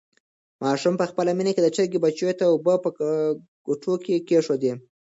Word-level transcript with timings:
ماشوم 0.63 0.93
په 0.99 1.05
خپله 1.11 1.31
مینه 1.37 1.51
د 1.61 1.67
چرګې 1.75 1.99
بچیو 2.05 2.37
ته 2.39 2.45
اوبه 2.47 2.73
په 2.83 2.89
کټو 3.65 3.93
کې 4.05 4.15
کېښودې. 4.27 4.73